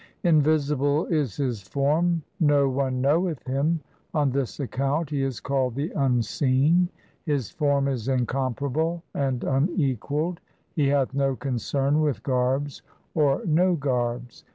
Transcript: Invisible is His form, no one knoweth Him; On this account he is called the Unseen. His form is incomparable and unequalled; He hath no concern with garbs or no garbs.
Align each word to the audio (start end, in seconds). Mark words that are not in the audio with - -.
Invisible 0.23 1.05
is 1.11 1.37
His 1.37 1.61
form, 1.61 2.23
no 2.39 2.67
one 2.67 3.01
knoweth 3.01 3.45
Him; 3.45 3.81
On 4.15 4.31
this 4.31 4.59
account 4.59 5.11
he 5.11 5.21
is 5.21 5.39
called 5.39 5.75
the 5.75 5.91
Unseen. 5.91 6.89
His 7.23 7.51
form 7.51 7.87
is 7.87 8.07
incomparable 8.07 9.03
and 9.13 9.43
unequalled; 9.43 10.39
He 10.73 10.87
hath 10.87 11.13
no 11.13 11.35
concern 11.35 12.01
with 12.01 12.23
garbs 12.23 12.81
or 13.13 13.45
no 13.45 13.75
garbs. 13.75 14.43